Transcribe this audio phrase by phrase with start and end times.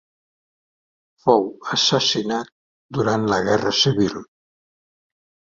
[1.25, 1.45] Fou
[1.75, 2.49] assassinat
[2.99, 4.19] durant la Guerra Civil.